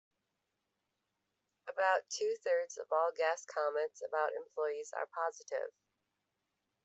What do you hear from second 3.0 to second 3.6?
guest